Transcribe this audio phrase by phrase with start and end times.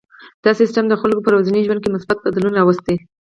[0.43, 2.95] دا سیستم د خلکو په ورځني ژوند کې مثبت بدلون راوستی.